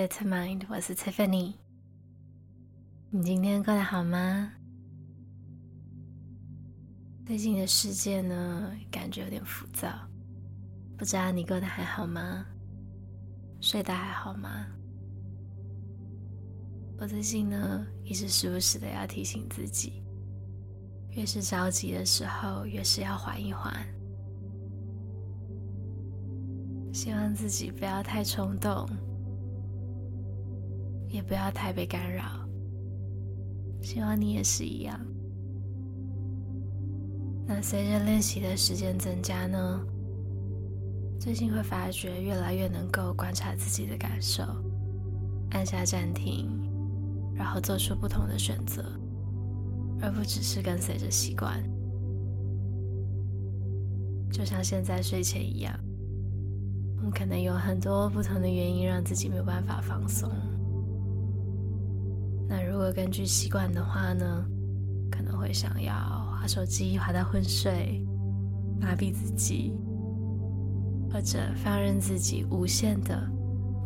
[0.00, 1.52] Pivot to Mind，我是 Tiffany。
[3.10, 4.50] 你今天过得好吗？
[7.26, 9.88] 最近的世界呢，感觉有点浮躁，
[10.96, 12.46] 不知道你过得还好吗？
[13.60, 14.68] 睡得还好吗？
[16.98, 20.02] 我最近呢，一直时不时的要提醒自己，
[21.10, 23.74] 越是着急的时候，越是要缓一缓。
[26.90, 28.88] 希望自己不要太冲动，
[31.10, 32.24] 也不要太被干扰。
[33.82, 34.98] 希望你也是一样。
[37.46, 39.84] 那随着练习的时间增加呢，
[41.18, 44.42] 最近会发觉越来越能够观察自己的感受，
[45.50, 46.48] 按下暂停，
[47.34, 48.84] 然后做出不同的选择，
[50.00, 51.62] 而不只是跟随着习惯。
[54.30, 55.78] 就像现在睡前一样。
[56.98, 60.30] 我们可能有很多不同的原因让自己没有办法放松。
[62.50, 64.44] 那如果根据习惯的话呢，
[65.08, 68.04] 可能会想要滑手机滑到昏睡，
[68.80, 69.72] 麻痹自己，
[71.12, 73.22] 或者放任自己无限的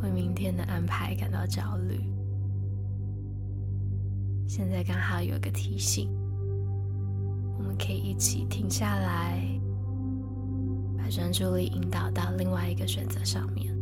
[0.03, 2.01] 为明天的安排感到焦虑。
[4.49, 6.09] 现在刚好有个提醒，
[7.59, 9.47] 我们可以一起停下来。
[10.97, 13.74] 把专注力引导到另外一个选择上面，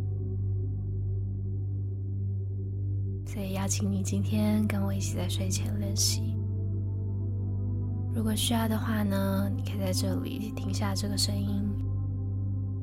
[3.33, 6.37] 所以邀请你今天跟我一起在睡前练习。
[8.13, 11.67] 如果需要的话呢，你可以在这里停下这个声音，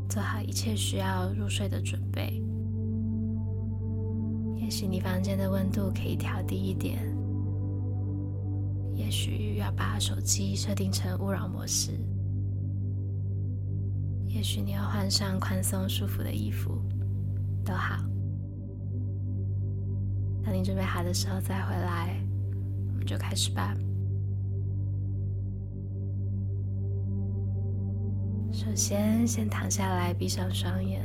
[0.08, 2.42] 做好一切需要入睡的准备。
[4.56, 6.98] 也许你房间的温度可以调低一点，
[8.96, 11.92] 也许要把手机设定成勿扰模式。
[14.26, 16.82] 也许你要换上宽松舒服的衣服，
[17.64, 18.04] 都好。
[20.44, 22.16] 当你准备好的时候再回来，
[22.88, 23.76] 我们就开始吧。
[28.52, 31.00] 首先，先躺下来，闭上双眼。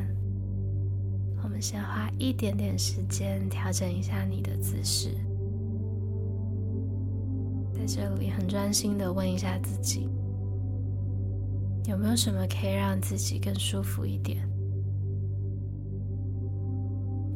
[1.43, 5.11] 我们先花一点点时间调整一下你的姿势，
[7.71, 10.09] 在这里很专心的问一下自己。
[11.87, 14.49] 有没有什么可以让自己更舒服一点？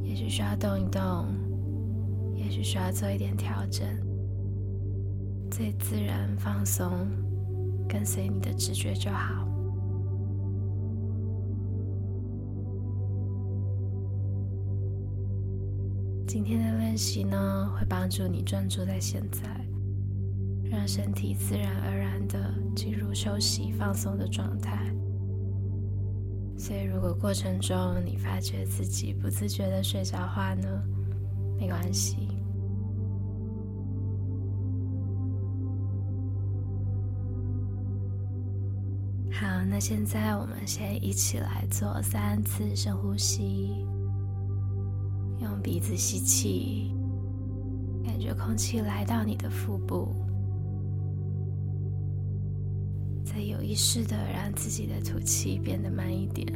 [0.02, 1.28] 也许需要动一动，
[2.50, 3.88] 也许需要做一点调整。
[5.52, 7.08] 最自然、放松，
[7.88, 9.48] 跟随你的直觉就好。
[16.26, 19.44] 今天的练习呢，会帮助你专注在现在，
[20.72, 22.52] 让身体自然而然的。
[22.76, 24.92] 进入休息放松的状态，
[26.58, 30.68] 所以如果过程中你发觉自己不自觉的睡着话呢，
[31.60, 32.39] 没关系。
[39.69, 43.69] 那现在我们先一起来做三次深呼吸，
[45.40, 46.91] 用鼻子吸气，
[48.03, 50.09] 感觉空气来到你的腹部。
[53.24, 56.51] 再有意识的让自己的吐气变得慢一点，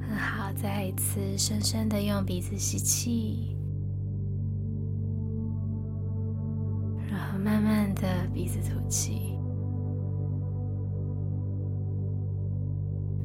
[0.00, 0.50] 很好。
[0.54, 3.56] 再一次深深的用鼻子吸气，
[7.08, 9.38] 然后慢慢的鼻子吐气。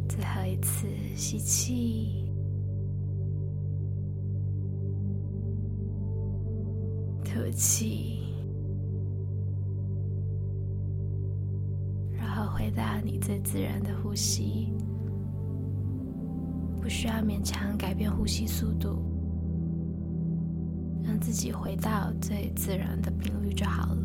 [0.07, 2.31] 最后一次吸气，
[7.23, 8.21] 吐气。
[12.13, 14.73] 然后回到你最自然的呼吸，
[16.81, 19.01] 不需要勉强改变呼吸速度，
[21.03, 24.04] 让自己回到最自然的频率就好了。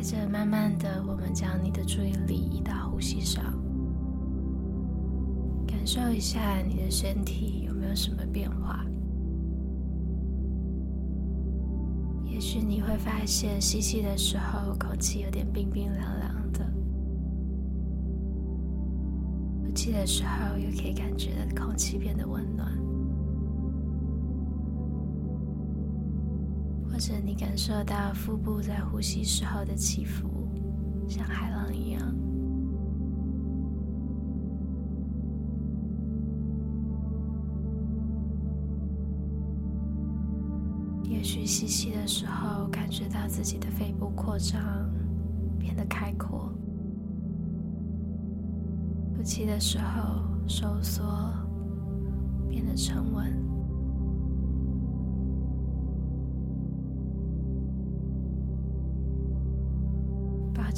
[0.00, 3.42] 接着，慢慢的，我们将你的注意力移到呼吸上，
[5.66, 8.86] 感受一下你的身体有没有什么变化。
[12.24, 16.60] 也许你会发现，吸气的时候空气有点冰冰凉凉的；
[19.64, 22.70] 呼气的时候又可以感觉到空气变得温暖，
[26.98, 30.48] 或者你感受到腹部在呼吸时候的起伏，
[31.08, 32.02] 像海浪一样。
[41.04, 44.60] 也许吸气的时候，感觉到自己的肺部扩张，
[45.56, 46.50] 变得开阔；
[49.16, 51.04] 呼气的时候，收缩，
[52.48, 53.47] 变得沉稳。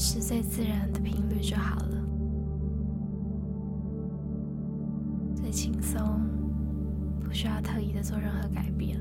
[0.02, 2.02] 是最自然的频率就好了，
[5.34, 6.00] 最轻松，
[7.22, 8.98] 不需要特意的做任何改变。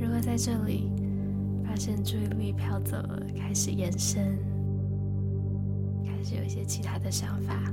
[0.00, 0.90] 如果在这里，
[1.62, 4.38] 发现注意力飘走了，开始延伸，
[6.02, 7.70] 开始有一些其他的想法，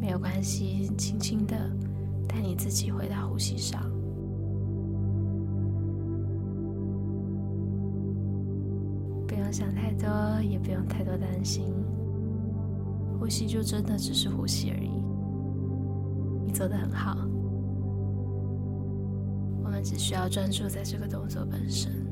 [0.00, 1.54] 没有关系，轻轻的
[2.32, 3.82] 带你自己回到呼吸上，
[9.28, 10.08] 不用想太多，
[10.42, 11.66] 也不用太多担心，
[13.20, 15.04] 呼吸就真的只是呼吸而已，
[16.46, 17.18] 你做的很好。
[19.62, 22.11] 我们只需要专注在这个动作本身。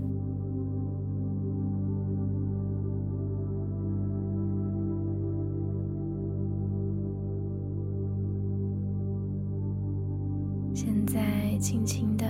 [11.71, 12.27] 轻轻的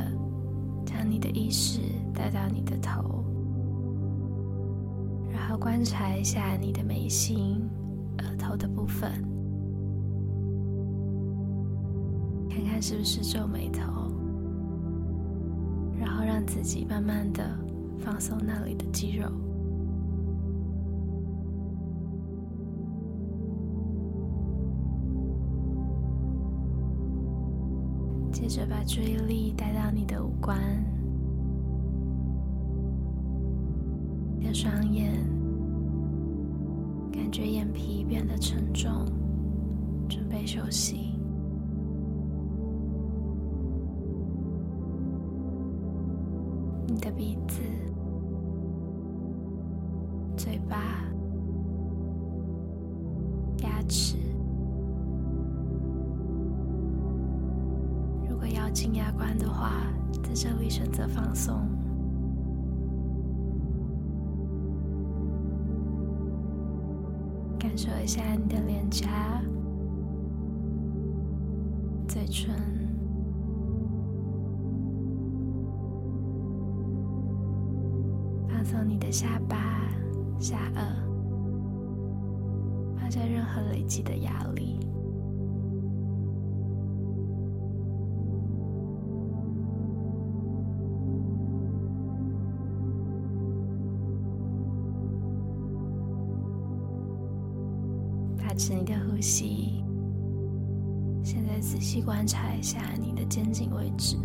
[0.84, 1.80] 将你的意识
[2.12, 3.24] 带到你的头，
[5.32, 7.66] 然后观察一下你的眉心、
[8.18, 9.10] 额头的部分，
[12.50, 14.12] 看看是不是皱眉头。
[15.98, 17.42] 然后让自己慢慢的
[17.98, 19.26] 放松那里的肌肉，
[28.32, 30.58] 接着把注意力带到你的五官，
[34.38, 35.12] 你的双眼，
[37.12, 38.90] 感觉眼皮变得沉重，
[40.08, 41.12] 准备休息。
[46.86, 47.60] 你的鼻子、
[50.36, 50.99] 嘴巴、
[60.32, 61.52] 在这里选择放松，
[67.58, 69.42] 感受一下你的脸颊、
[72.06, 72.54] 嘴唇。
[78.48, 79.56] 放松你的下巴、
[80.38, 80.94] 下颚，
[83.00, 84.78] 放下任何累积的压力，
[102.10, 104.16] 观察一下你的肩颈位置。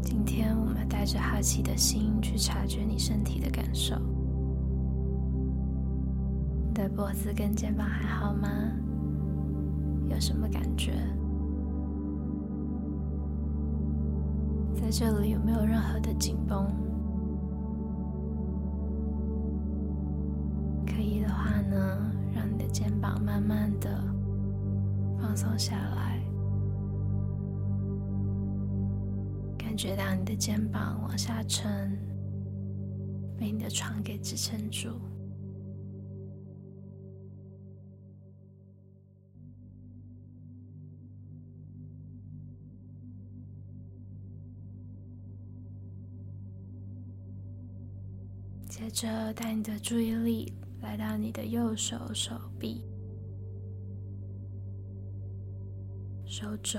[0.00, 3.94] 今天我们带着好奇的心去察觉你身体的感受。
[6.66, 8.48] 你的脖子跟肩膀还好吗？
[10.08, 10.94] 有什么感觉？
[14.74, 16.66] 在这里有没有任何的紧绷？
[20.86, 21.98] 可以的话呢，
[22.34, 24.02] 让你的肩膀慢慢的
[25.20, 26.22] 放松下来。
[29.58, 31.96] 感觉到你的肩膀往下沉，
[33.36, 34.90] 被你的床给支撑住。
[48.68, 52.84] 接着，带你的注意力来到你的右手手臂、
[56.40, 56.78] 手肘。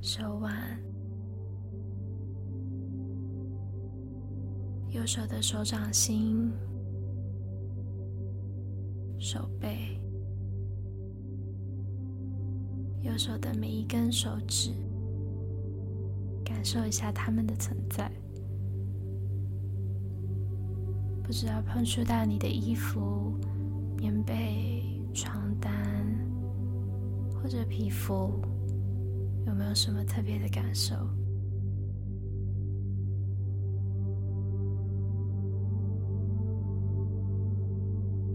[0.00, 0.80] 手腕，
[4.90, 6.52] 右手的手掌心、
[9.18, 10.00] 手背，
[13.02, 14.70] 右手的每一根手指，
[16.44, 18.08] 感受一下它们的存在。
[21.24, 23.36] 不知道碰触到你的衣服、
[23.96, 25.47] 棉被、床
[27.48, 28.30] 这皮肤。
[29.46, 30.94] 有没有什么特别的感受？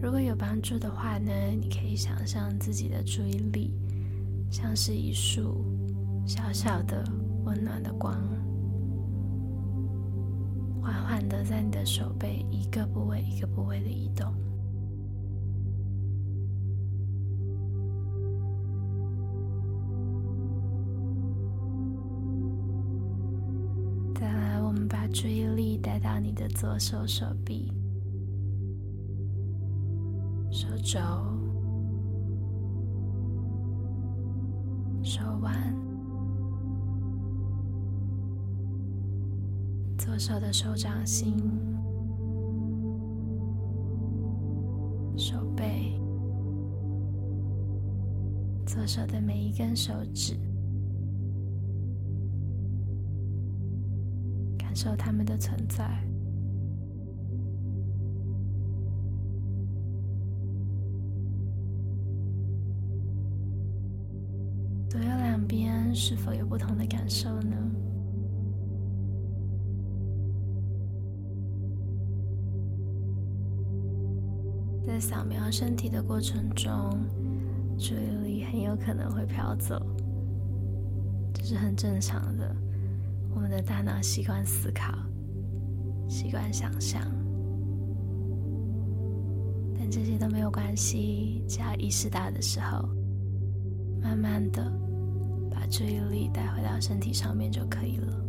[0.02, 3.74] 如果有帮助的话呢，你可以想象自己的注意力
[4.50, 5.64] 像是一束
[6.26, 7.04] 小小的
[7.46, 8.14] 温暖的光，
[10.82, 14.34] 缓缓的在你的手背一个部位一个部位的移动。
[26.56, 27.74] 左手手臂、
[30.52, 31.00] 手肘、
[35.04, 35.76] 手腕、
[39.98, 41.36] 左手的手掌心、
[45.18, 46.00] 手背、
[48.66, 50.38] 左手的每一根手指。
[54.58, 56.13] 感受他们的存在。
[74.94, 77.00] 在扫描身体的过程中，
[77.80, 79.84] 注意力很有可能会飘走，
[81.34, 82.56] 这是很正常的。
[83.34, 84.94] 我们的大脑习惯思考，
[86.08, 87.02] 习惯想象，
[89.76, 91.44] 但这些都没有关系。
[91.48, 92.88] 只要意识到的时候，
[94.00, 94.72] 慢慢的
[95.50, 98.23] 把注意力带回到身体上面就可以了。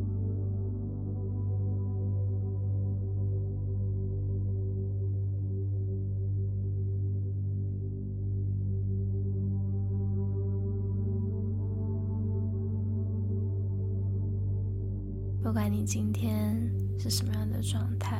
[15.44, 16.56] 不管你今天
[16.98, 18.18] 是什么样的状态，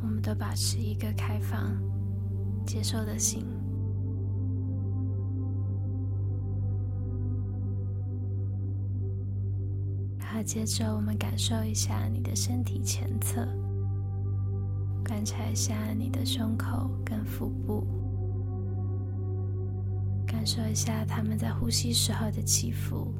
[0.00, 1.76] 我们都保持一个开放、
[2.64, 3.44] 接受的心。
[10.20, 13.44] 好接着，我们感受一下你的身体前侧，
[15.04, 17.84] 观察一下你的胸口跟腹部，
[20.24, 23.12] 感受一下他们在呼吸时候的起伏。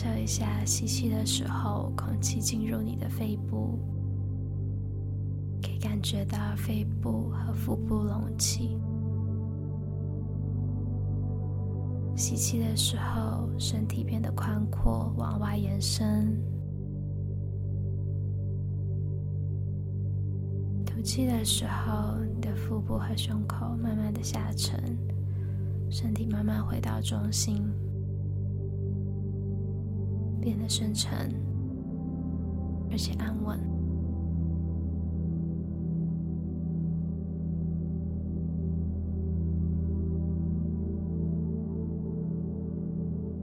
[0.00, 3.78] 感受一下吸气的时候，空气进入你的肺部，
[5.62, 8.78] 可以感觉到肺部和腹部隆起。
[12.16, 16.34] 吸气的时候，身体变得宽阔，往外延伸。
[20.86, 24.82] 吐气的时候，你的腹部和胸口慢慢的下沉，
[25.90, 27.70] 身体慢慢回到中心。
[30.40, 31.32] 变得深沉，
[32.90, 33.58] 而且安稳。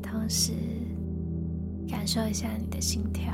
[0.01, 0.53] 同时，
[1.87, 3.31] 感受一下你的心跳。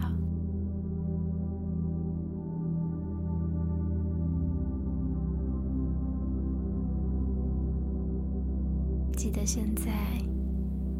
[9.15, 9.91] 记得现在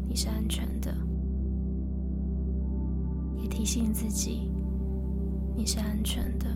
[0.08, 1.13] 你是安全的。
[3.46, 4.50] 提醒自己，
[5.56, 6.46] 你是安全的。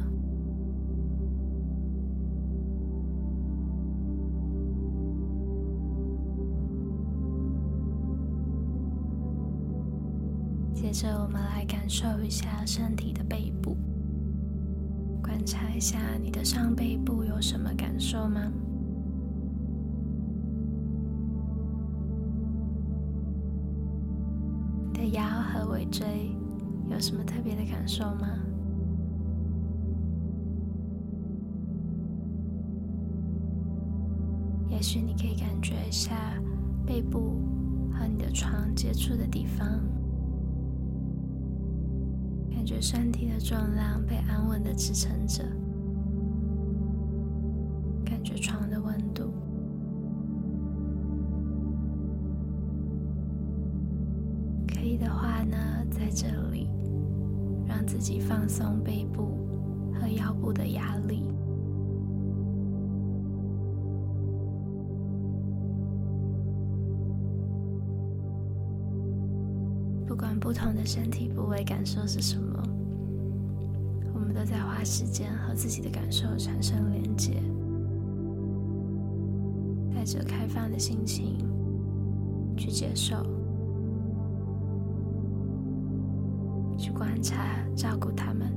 [10.74, 13.76] 接着，我们来感受一下身体的背部，
[15.20, 18.40] 观察一下你的上背部有什么感受吗？
[24.86, 26.34] 你的腰和尾椎。
[26.90, 28.28] 有什么特别的感受吗？
[34.68, 36.14] 也许你可以感觉一下
[36.86, 37.40] 背部
[37.92, 39.66] 和你的床接触的地方，
[42.50, 45.42] 感觉身体的重量被安稳的支撑着，
[48.04, 48.77] 感觉床的
[58.10, 59.36] 己放松背部
[59.92, 61.24] 和腰部的压力。
[70.06, 72.62] 不管不同的身体部位感受是什么，
[74.14, 77.34] 我们都在花时间和自己的感受产生连接，
[79.94, 81.36] 带着开放的心情
[82.56, 83.37] 去接受。
[86.78, 87.44] 去观察、
[87.76, 88.54] 照顾他们。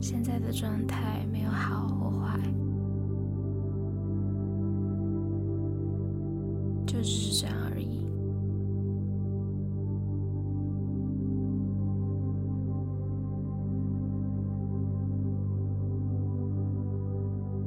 [0.00, 2.40] 现在的状态没有好或坏，
[6.84, 8.00] 就只是这样而已。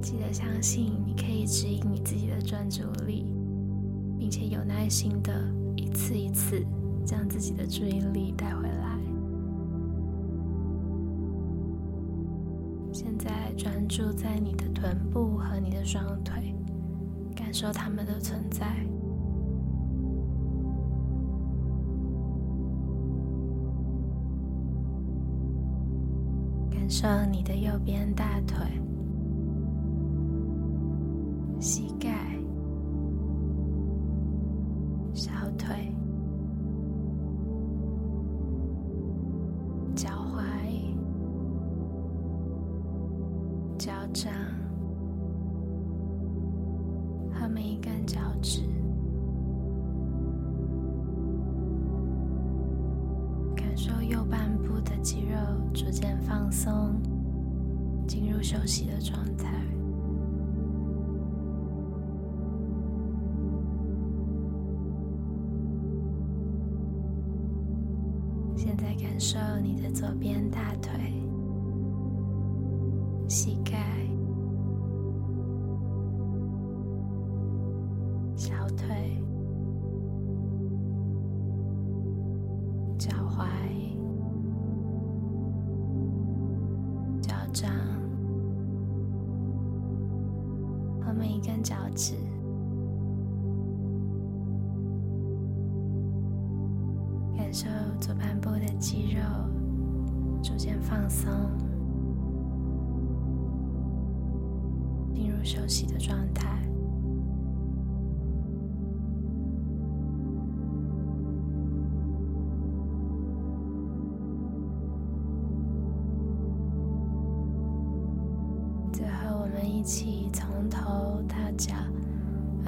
[0.02, 3.26] 记得相信，你可以指引你自己的专注力。
[4.34, 5.32] 且有耐心的
[5.76, 6.66] 一次一次
[7.06, 8.98] 将自己的注意力带回来。
[12.92, 16.56] 现在专注在你的臀部和你的双腿，
[17.36, 18.66] 感受它们的存在。
[26.72, 28.58] 感受你的右边大腿、
[43.86, 44.32] 脚掌
[47.34, 48.62] 和每一根脚趾，
[53.54, 55.36] 感受右半部的肌肉
[55.74, 56.96] 逐渐放松，
[58.08, 59.52] 进入休息的状态。
[68.56, 70.93] 现在感受你的左边大腿。
[91.64, 92.14] 脚趾，
[97.38, 97.68] 感受
[98.00, 99.22] 左半部的肌肉
[100.44, 101.32] 逐渐放松。
[105.14, 106.53] 进入休息的状态。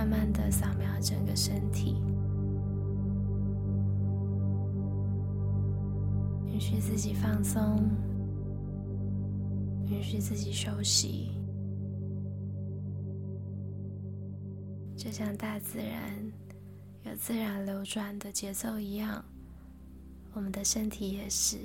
[0.06, 1.96] 慢慢的扫描整个身体，
[6.46, 7.80] 允许自己放松，
[9.88, 11.32] 允许自己休息。
[14.96, 16.32] 就像大自然
[17.04, 19.26] 有自然流转的节奏一样，
[20.34, 21.58] 我们的身体也是。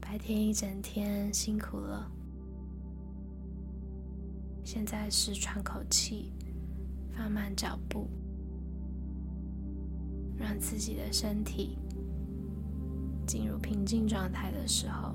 [0.00, 2.10] 白天一整天辛苦了，
[4.70, 6.30] 现在是喘口气，
[7.16, 8.06] 放慢脚步，
[10.36, 11.78] 让自己的身体
[13.26, 15.14] 进入平静状态的时候。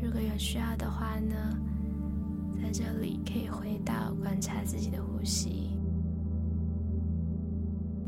[0.00, 1.36] 如果有需要的话呢，
[2.62, 5.78] 在这里可以回到观察自己的呼吸，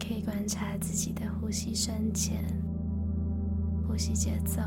[0.09, 2.42] 可以观察自己的呼吸深浅、
[3.87, 4.62] 呼吸节奏，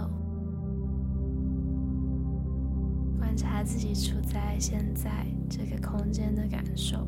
[3.18, 7.08] 观察自己处在现在这个空间的感受。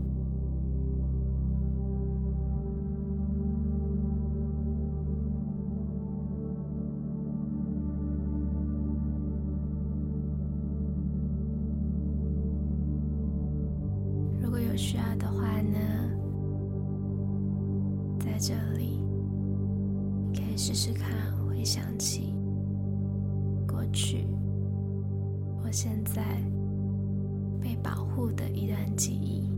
[14.42, 16.03] 如果有需要的话呢，
[18.34, 19.00] 在这里
[20.34, 21.08] 可以试试看
[21.46, 22.34] 回想起
[23.68, 24.26] 过去
[25.62, 26.24] 或现在
[27.62, 29.52] 被保护的一段记忆，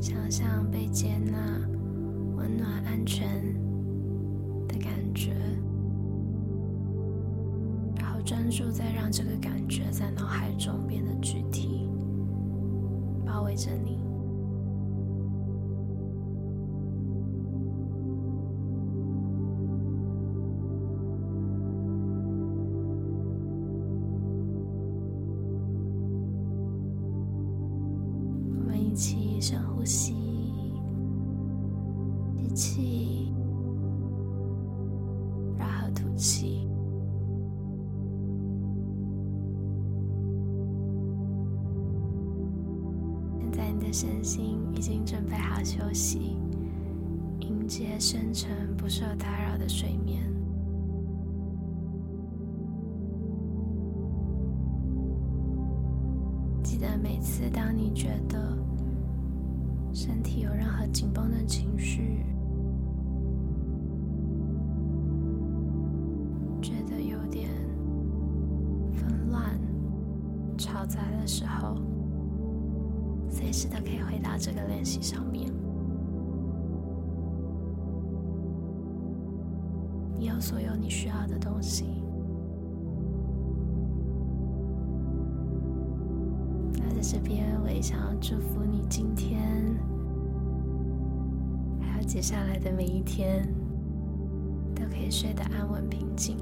[0.00, 1.36] 想象被接纳、
[2.34, 3.28] 温暖、安全
[4.66, 5.34] 的感觉。
[7.94, 11.86] 然后专注在让这个感觉在脑海中变得具体，
[13.26, 13.97] 包围着你。
[29.88, 30.12] 吸，
[32.36, 33.32] 吸气，
[35.56, 36.68] 然后吐气。
[43.40, 46.36] 现在你的身心已经准备好休息，
[47.40, 50.22] 迎接深沉不受打扰的睡眠。
[56.62, 58.54] 记得每次当你觉得
[60.00, 62.24] 身体有任何紧绷的情绪，
[66.62, 67.50] 觉得有点
[68.92, 69.58] 纷乱、
[70.56, 71.82] 吵杂的时候。
[73.28, 75.52] 随时都可以回到这个练习上面。
[80.16, 82.04] 你有所有你需要的东西。
[87.00, 89.40] 在这边，我也想要祝福你今天，
[91.80, 93.46] 还有接下来的每一天，
[94.74, 96.36] 都可以睡得安稳平静。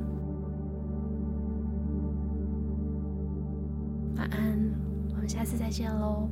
[4.16, 4.58] 晚安，
[5.10, 6.26] 我们下次再见喽。